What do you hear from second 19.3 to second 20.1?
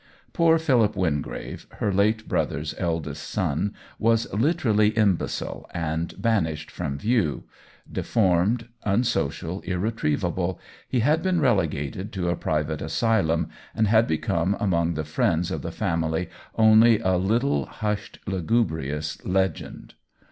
gend.